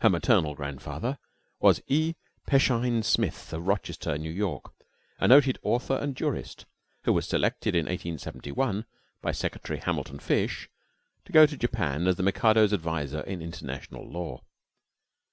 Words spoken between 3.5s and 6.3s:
of Rochester, N. Y., a noted author and